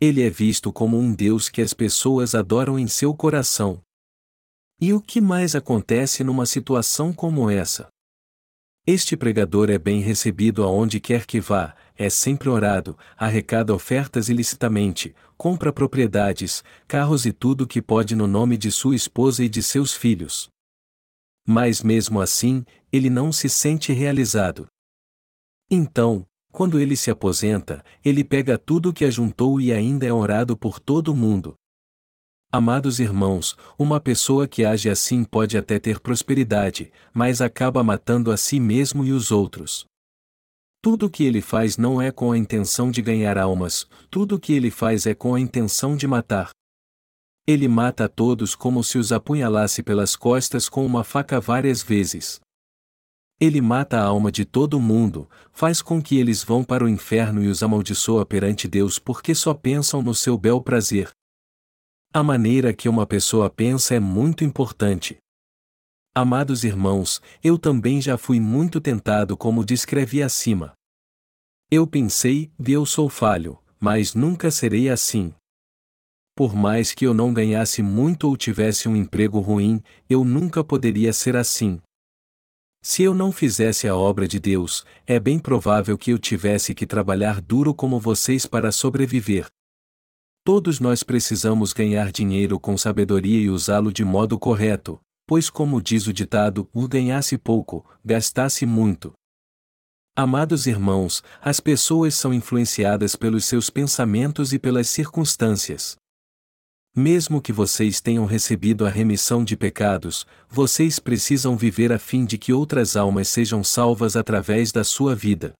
[0.00, 3.82] Ele é visto como um Deus que as pessoas adoram em seu coração.
[4.80, 7.88] E o que mais acontece numa situação como essa?
[8.86, 15.14] Este pregador é bem recebido aonde quer que vá, é sempre orado, arrecada ofertas ilicitamente,
[15.36, 19.92] compra propriedades, carros e tudo que pode no nome de sua esposa e de seus
[19.92, 20.51] filhos.
[21.46, 24.66] Mas mesmo assim, ele não se sente realizado.
[25.70, 30.56] Então, quando ele se aposenta, ele pega tudo o que ajuntou e ainda é orado
[30.56, 31.54] por todo mundo.
[32.52, 38.36] Amados irmãos, uma pessoa que age assim pode até ter prosperidade, mas acaba matando a
[38.36, 39.86] si mesmo e os outros.
[40.82, 44.38] Tudo o que ele faz não é com a intenção de ganhar almas, tudo o
[44.38, 46.50] que ele faz é com a intenção de matar.
[47.46, 52.40] Ele mata a todos como se os apunhalasse pelas costas com uma faca várias vezes.
[53.40, 57.42] Ele mata a alma de todo mundo, faz com que eles vão para o inferno
[57.42, 61.10] e os amaldiçoa perante Deus porque só pensam no seu bel prazer.
[62.14, 65.16] A maneira que uma pessoa pensa é muito importante.
[66.14, 70.74] Amados irmãos, eu também já fui muito tentado como descrevi acima.
[71.68, 75.34] Eu pensei, eu sou falho, mas nunca serei assim.
[76.34, 81.12] Por mais que eu não ganhasse muito ou tivesse um emprego ruim, eu nunca poderia
[81.12, 81.80] ser assim.
[82.82, 86.86] Se eu não fizesse a obra de Deus, é bem provável que eu tivesse que
[86.86, 89.46] trabalhar duro como vocês para sobreviver.
[90.44, 96.08] Todos nós precisamos ganhar dinheiro com sabedoria e usá-lo de modo correto, pois, como diz
[96.08, 99.12] o ditado, o ganhasse pouco, gastasse muito.
[100.16, 105.96] Amados irmãos, as pessoas são influenciadas pelos seus pensamentos e pelas circunstâncias.
[106.94, 112.36] Mesmo que vocês tenham recebido a remissão de pecados, vocês precisam viver a fim de
[112.36, 115.54] que outras almas sejam salvas através da sua vida.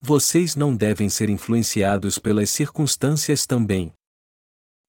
[0.00, 3.92] Vocês não devem ser influenciados pelas circunstâncias também.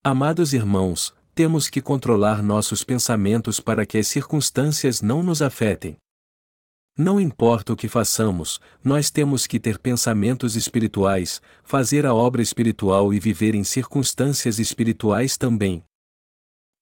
[0.04, 5.98] Amados irmãos, temos que controlar nossos pensamentos para que as circunstâncias não nos afetem.
[6.96, 13.12] Não importa o que façamos, nós temos que ter pensamentos espirituais, fazer a obra espiritual
[13.12, 15.84] e viver em circunstâncias espirituais também.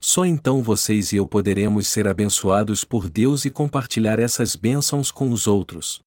[0.04, 5.30] Só então vocês e eu poderemos ser abençoados por Deus e compartilhar essas bênçãos com
[5.32, 6.02] os outros.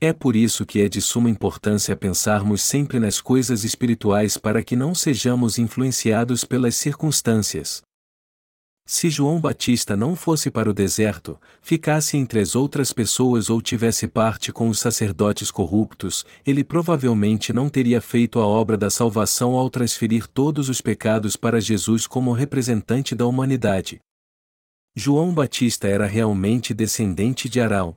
[0.00, 4.74] É por isso que é de suma importância pensarmos sempre nas coisas espirituais para que
[4.74, 7.82] não sejamos influenciados pelas circunstâncias.
[8.84, 14.08] Se João Batista não fosse para o deserto, ficasse entre as outras pessoas ou tivesse
[14.08, 19.70] parte com os sacerdotes corruptos, ele provavelmente não teria feito a obra da salvação ao
[19.70, 24.00] transferir todos os pecados para Jesus como representante da humanidade.
[24.94, 27.96] João Batista era realmente descendente de Arão.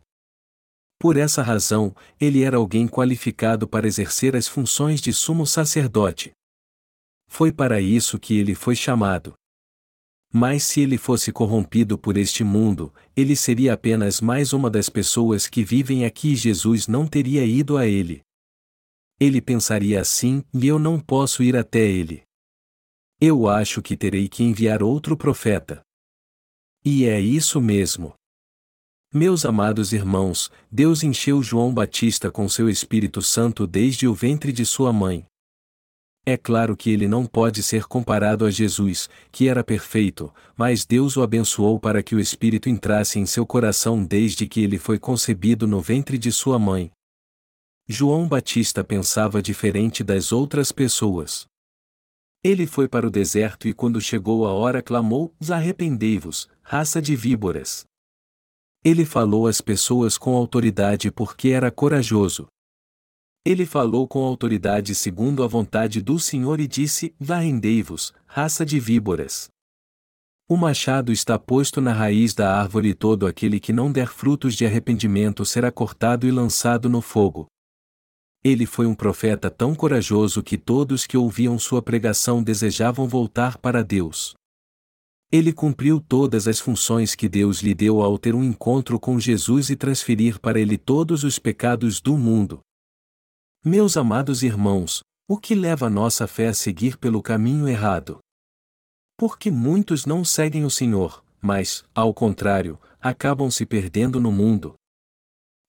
[1.00, 6.32] Por essa razão, ele era alguém qualificado para exercer as funções de sumo sacerdote.
[7.28, 9.34] Foi para isso que ele foi chamado.
[10.38, 15.48] Mas se ele fosse corrompido por este mundo, ele seria apenas mais uma das pessoas
[15.48, 18.22] que vivem aqui e Jesus não teria ido a ele.
[19.18, 22.22] Ele pensaria assim: e eu não posso ir até ele.
[23.18, 25.82] Eu acho que terei que enviar outro profeta.
[26.84, 28.14] E é isso mesmo.
[29.14, 34.66] Meus amados irmãos, Deus encheu João Batista com seu Espírito Santo desde o ventre de
[34.66, 35.26] sua mãe.
[36.28, 41.16] É claro que ele não pode ser comparado a Jesus, que era perfeito, mas Deus
[41.16, 45.68] o abençoou para que o Espírito entrasse em seu coração desde que ele foi concebido
[45.68, 46.92] no ventre de sua mãe.
[47.88, 51.46] João Batista pensava diferente das outras pessoas.
[52.44, 57.86] Ele foi para o deserto e quando chegou a hora clamou: Arrependei-vos, raça de víboras.
[58.84, 62.48] Ele falou às pessoas com autoridade porque era corajoso.
[63.46, 69.50] Ele falou com autoridade segundo a vontade do Senhor e disse: Varrendei-vos, raça de víboras.
[70.50, 74.56] O machado está posto na raiz da árvore e todo aquele que não der frutos
[74.56, 77.46] de arrependimento será cortado e lançado no fogo.
[78.44, 83.84] Ele foi um profeta tão corajoso que todos que ouviam sua pregação desejavam voltar para
[83.84, 84.34] Deus.
[85.32, 89.70] Ele cumpriu todas as funções que Deus lhe deu ao ter um encontro com Jesus
[89.70, 92.60] e transferir para ele todos os pecados do mundo.
[93.68, 98.20] Meus amados irmãos, o que leva nossa fé a seguir pelo caminho errado?
[99.18, 104.76] Porque muitos não seguem o Senhor, mas, ao contrário, acabam se perdendo no mundo.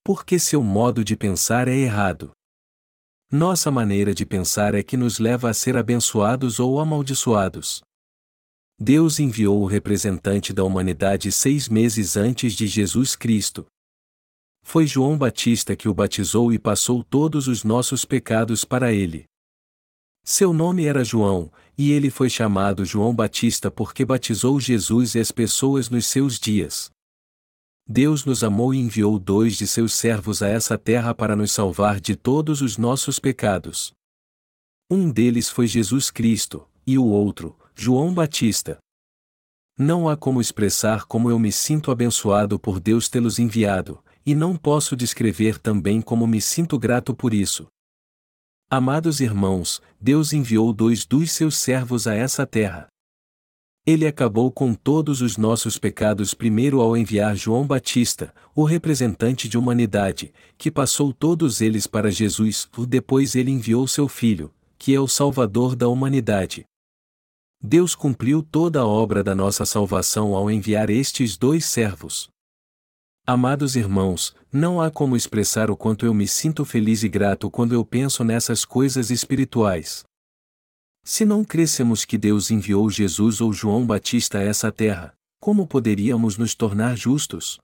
[0.05, 2.33] Porque seu modo de pensar é errado.
[3.33, 7.81] Nossa maneira de pensar é que nos leva a ser abençoados ou amaldiçoados.
[8.79, 13.65] Deus enviou o representante da humanidade seis meses antes de Jesus Cristo.
[14.69, 19.25] Foi João Batista que o batizou e passou todos os nossos pecados para ele.
[20.25, 25.31] Seu nome era João, e ele foi chamado João Batista porque batizou Jesus e as
[25.31, 26.91] pessoas nos seus dias.
[27.89, 32.01] Deus nos amou e enviou dois de seus servos a essa terra para nos salvar
[32.01, 33.93] de todos os nossos pecados.
[34.91, 38.79] Um deles foi Jesus Cristo, e o outro, João Batista.
[39.79, 44.57] Não há como expressar como eu me sinto abençoado por Deus tê-los enviado, e não
[44.57, 47.69] posso descrever também como me sinto grato por isso.
[48.69, 52.89] Amados irmãos, Deus enviou dois dos seus servos a essa terra.
[53.87, 59.57] Ele acabou com todos os nossos pecados primeiro ao enviar João Batista, o representante de
[59.57, 65.07] humanidade, que passou todos eles para Jesus, depois ele enviou seu Filho, que é o
[65.07, 66.65] Salvador da humanidade.
[67.63, 72.29] Deus cumpriu toda a obra da nossa salvação ao enviar estes dois servos.
[73.29, 77.75] Amados irmãos, não há como expressar o quanto eu me sinto feliz e grato quando
[77.75, 80.05] eu penso nessas coisas espirituais.
[81.03, 86.39] Se não crêssemos que Deus enviou Jesus ou João Batista a essa terra, como poderíamos
[86.39, 87.59] nos tornar justos?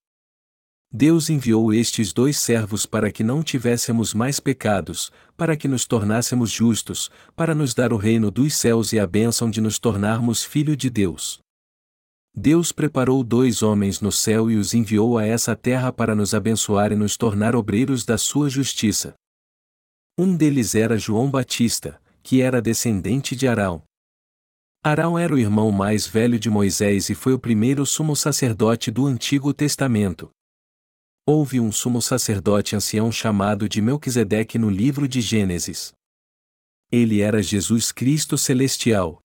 [0.92, 6.50] Deus enviou estes dois servos para que não tivéssemos mais pecados, para que nos tornássemos
[6.50, 10.76] justos, para nos dar o reino dos céus e a bênção de nos tornarmos filho
[10.76, 11.41] de Deus.
[12.34, 16.90] Deus preparou dois homens no céu e os enviou a essa terra para nos abençoar
[16.90, 19.14] e nos tornar obreiros da sua justiça.
[20.18, 23.82] Um deles era João Batista, que era descendente de Arão.
[24.82, 29.06] Arão era o irmão mais velho de Moisés e foi o primeiro sumo sacerdote do
[29.06, 30.30] Antigo Testamento.
[31.24, 35.92] Houve um sumo sacerdote ancião chamado de Melquisedeque no livro de Gênesis.
[36.90, 39.20] Ele era Jesus Cristo celestial.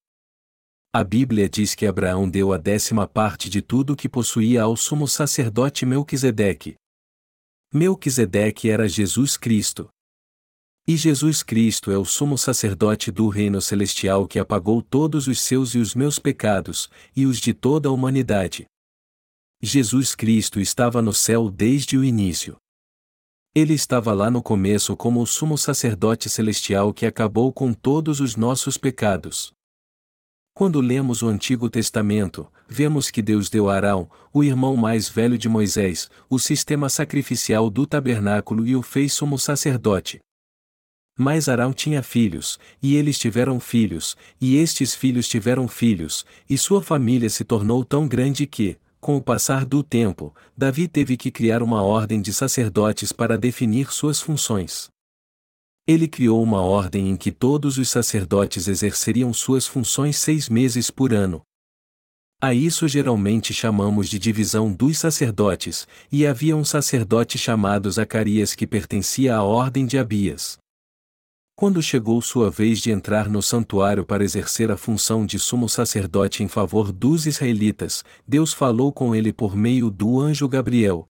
[0.97, 4.75] A Bíblia diz que Abraão deu a décima parte de tudo o que possuía ao
[4.75, 6.73] sumo sacerdote Melquisedeque.
[7.71, 9.89] Melquisedeque era Jesus Cristo.
[10.87, 15.75] E Jesus Cristo é o sumo sacerdote do reino celestial que apagou todos os seus
[15.75, 18.65] e os meus pecados, e os de toda a humanidade.
[19.61, 22.57] Jesus Cristo estava no céu desde o início.
[23.53, 28.35] Ele estava lá no começo como o sumo sacerdote celestial que acabou com todos os
[28.35, 29.55] nossos pecados.
[30.57, 35.37] Quando lemos o Antigo Testamento, vemos que Deus deu a Arão, o irmão mais velho
[35.37, 40.19] de Moisés, o sistema sacrificial do tabernáculo e o fez sumo sacerdote.
[41.15, 46.81] Mas Arão tinha filhos, e eles tiveram filhos, e estes filhos tiveram filhos, e sua
[46.81, 51.61] família se tornou tão grande que, com o passar do tempo, Davi teve que criar
[51.61, 54.89] uma ordem de sacerdotes para definir suas funções.
[55.87, 61.13] Ele criou uma ordem em que todos os sacerdotes exerceriam suas funções seis meses por
[61.13, 61.41] ano.
[62.41, 68.67] A isso geralmente chamamos de divisão dos sacerdotes, e havia um sacerdote chamado Zacarias que
[68.67, 70.57] pertencia à ordem de Abias.
[71.55, 76.43] Quando chegou sua vez de entrar no santuário para exercer a função de sumo sacerdote
[76.43, 81.07] em favor dos israelitas, Deus falou com ele por meio do anjo Gabriel.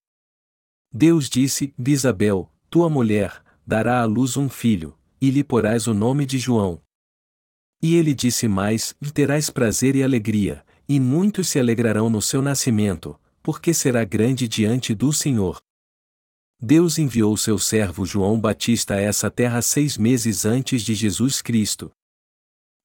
[0.93, 6.25] Deus disse: Isabel, tua mulher, dará à luz um filho, e lhe porás o nome
[6.25, 6.81] de João.
[7.81, 13.19] E ele disse mais: Terás prazer e alegria, e muitos se alegrarão no seu nascimento,
[13.43, 15.59] porque será grande diante do Senhor.
[16.59, 21.91] Deus enviou seu servo João Batista a essa terra seis meses antes de Jesus Cristo.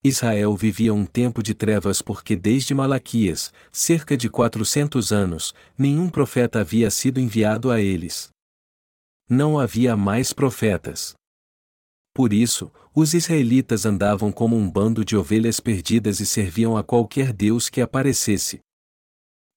[0.04, 6.60] Israel vivia um tempo de trevas porque desde Malaquias, cerca de 400 anos, nenhum profeta
[6.60, 8.31] havia sido enviado a eles.
[9.34, 11.14] Não havia mais profetas.
[12.14, 17.32] Por isso, os israelitas andavam como um bando de ovelhas perdidas e serviam a qualquer
[17.32, 18.60] Deus que aparecesse.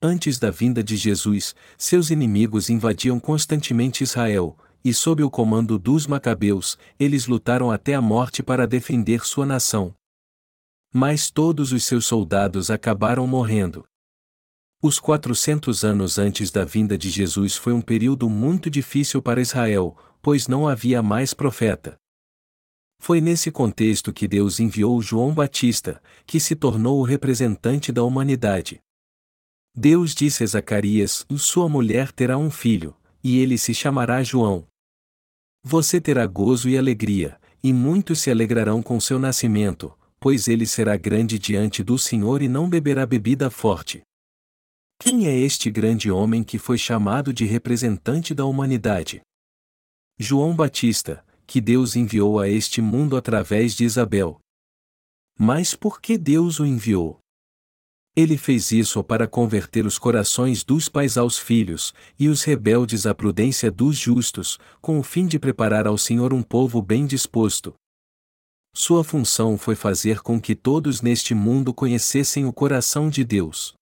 [0.02, 6.08] Antes da vinda de Jesus, seus inimigos invadiam constantemente Israel, e sob o comando dos
[6.08, 9.94] Macabeus, eles lutaram até a morte para defender sua nação.
[10.94, 13.86] Mas todos os seus soldados acabaram morrendo.
[14.88, 19.98] Os 400 anos antes da vinda de Jesus foi um período muito difícil para Israel,
[20.22, 21.98] pois não havia mais profeta.
[23.02, 28.80] Foi nesse contexto que Deus enviou João Batista, que se tornou o representante da humanidade.
[29.76, 34.68] Deus disse a Zacarias: Sua mulher terá um filho, e ele se chamará João.
[35.64, 40.96] Você terá gozo e alegria, e muitos se alegrarão com seu nascimento, pois ele será
[40.96, 44.04] grande diante do Senhor e não beberá bebida forte.
[45.00, 49.22] Quem é este grande homem que foi chamado de representante da humanidade?
[50.18, 54.40] João Batista, que Deus enviou a este mundo através de Isabel.
[55.38, 57.20] Mas por que Deus o enviou?
[58.16, 63.14] Ele fez isso para converter os corações dos pais aos filhos, e os rebeldes à
[63.14, 67.74] prudência dos justos, com o fim de preparar ao Senhor um povo bem disposto.
[68.74, 73.74] Sua função foi fazer com que todos neste mundo conhecessem o coração de Deus.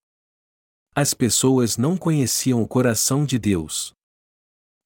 [0.96, 3.94] As pessoas não conheciam o coração de Deus.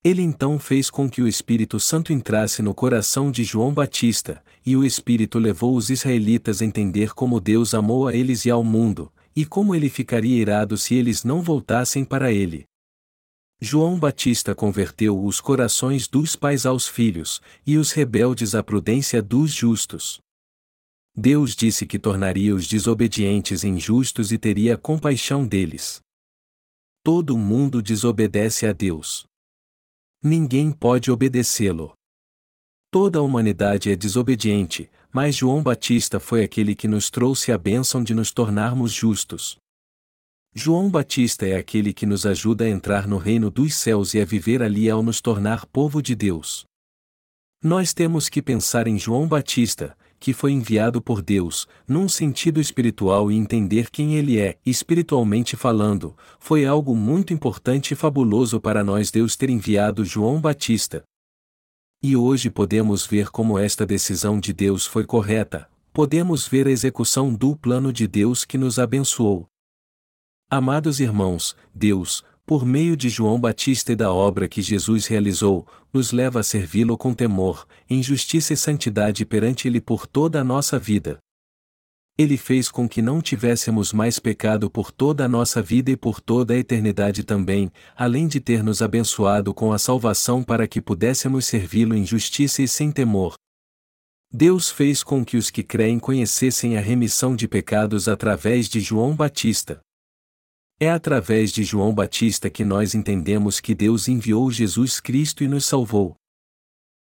[0.01, 4.77] Ele então fez com que o Espírito Santo entrasse no coração de João Batista, e
[4.77, 9.11] o Espírito levou os israelitas a entender como Deus amou a eles e ao mundo,
[9.35, 12.63] e como ele ficaria irado se eles não voltassem para ele.
[13.59, 19.51] João Batista converteu os corações dos pais aos filhos, e os rebeldes à prudência dos
[19.51, 20.21] justos.
[21.19, 25.99] Deus disse que tornaria os desobedientes injustos e teria compaixão deles.
[27.03, 29.25] Todo mundo desobedece a Deus.
[30.21, 31.93] Ninguém pode obedecê-lo.
[32.91, 38.03] Toda a humanidade é desobediente, mas João Batista foi aquele que nos trouxe a bênção
[38.03, 39.57] de nos tornarmos justos.
[40.53, 44.25] João Batista é aquele que nos ajuda a entrar no reino dos céus e a
[44.25, 46.63] viver ali ao nos tornar povo de Deus.
[47.63, 53.31] Nós temos que pensar em João Batista, que foi enviado por Deus, num sentido espiritual
[53.31, 59.11] e entender quem ele é, espiritualmente falando, foi algo muito importante e fabuloso para nós
[59.11, 61.03] Deus ter enviado João Batista.
[62.01, 67.33] E hoje podemos ver como esta decisão de Deus foi correta, podemos ver a execução
[67.33, 69.47] do plano de Deus que nos abençoou.
[70.49, 76.13] Amados irmãos, Deus, por meio de João Batista e da obra que Jesus realizou, nos
[76.13, 80.79] leva a servi-lo com temor, em justiça e santidade perante Ele por toda a nossa
[80.79, 81.17] vida.
[82.17, 86.21] Ele fez com que não tivéssemos mais pecado por toda a nossa vida e por
[86.21, 91.45] toda a eternidade também, além de ter nos abençoado com a salvação para que pudéssemos
[91.45, 93.33] servi-lo em justiça e sem temor.
[94.31, 99.13] Deus fez com que os que creem conhecessem a remissão de pecados através de João
[99.13, 99.81] Batista.
[100.79, 105.65] É através de João Batista que nós entendemos que Deus enviou Jesus Cristo e nos
[105.65, 106.15] salvou.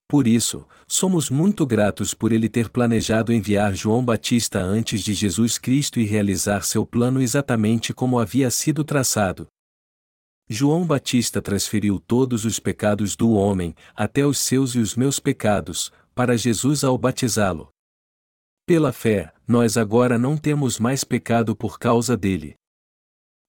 [0.09, 5.57] Por isso, somos muito gratos por ele ter planejado enviar João Batista antes de Jesus
[5.57, 9.47] Cristo e realizar seu plano exatamente como havia sido traçado.
[10.49, 15.93] João Batista transferiu todos os pecados do homem, até os seus e os meus pecados,
[16.13, 17.69] para Jesus ao batizá-lo.
[18.65, 22.55] Pela fé, nós agora não temos mais pecado por causa dele.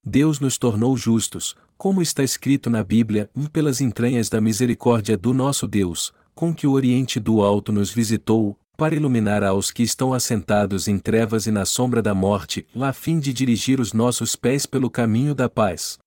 [0.05, 5.67] Deus nos tornou justos, como está escrito na Bíblia, pelas entranhas da misericórdia do nosso
[5.67, 10.87] Deus, com que o Oriente do Alto nos visitou, para iluminar aos que estão assentados
[10.87, 14.89] em trevas e na sombra da morte, a fim de dirigir os nossos pés pelo
[14.89, 15.97] caminho da paz.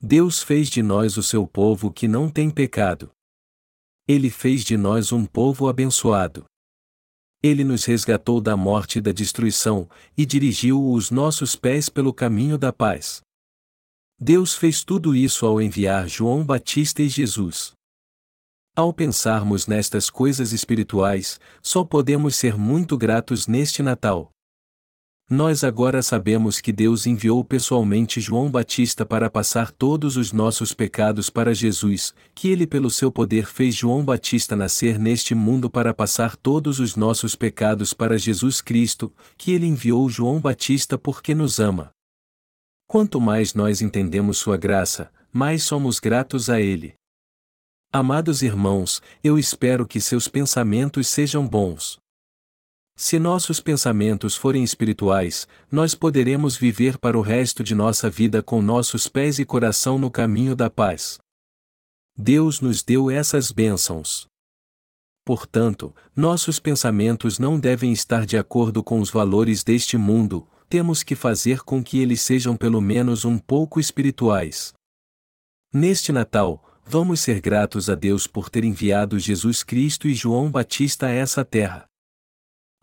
[0.00, 3.10] Deus fez de nós o seu povo que não tem pecado.
[4.06, 6.44] Ele fez de nós um povo abençoado.
[7.42, 12.58] Ele nos resgatou da morte e da destruição, e dirigiu os nossos pés pelo caminho
[12.58, 13.20] da paz.
[14.20, 17.72] Deus fez tudo isso ao enviar João Batista e Jesus.
[18.74, 24.30] Ao pensarmos nestas coisas espirituais, só podemos ser muito gratos neste Natal.
[25.30, 31.28] Nós agora sabemos que Deus enviou pessoalmente João Batista para passar todos os nossos pecados
[31.28, 36.34] para Jesus, que ele pelo seu poder fez João Batista nascer neste mundo para passar
[36.34, 41.90] todos os nossos pecados para Jesus Cristo, que ele enviou João Batista porque nos ama.
[42.86, 46.94] Quanto mais nós entendemos sua graça, mais somos gratos a ele.
[47.92, 51.98] Amados irmãos, eu espero que seus pensamentos sejam bons.
[53.00, 58.60] Se nossos pensamentos forem espirituais, nós poderemos viver para o resto de nossa vida com
[58.60, 61.16] nossos pés e coração no caminho da paz.
[62.16, 64.26] Deus nos deu essas bênçãos.
[65.24, 71.14] Portanto, nossos pensamentos não devem estar de acordo com os valores deste mundo, temos que
[71.14, 74.74] fazer com que eles sejam pelo menos um pouco espirituais.
[75.72, 81.06] Neste Natal, vamos ser gratos a Deus por ter enviado Jesus Cristo e João Batista
[81.06, 81.87] a essa terra.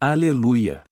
[0.01, 0.83] Aleluia!